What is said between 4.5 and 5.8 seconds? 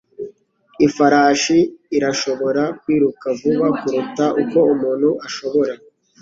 umuntu ashobora.